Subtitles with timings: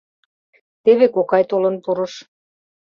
[0.83, 2.13] Теве кокай толын пурыш.